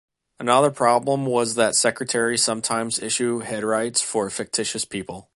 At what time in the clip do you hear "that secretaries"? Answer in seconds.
1.53-2.43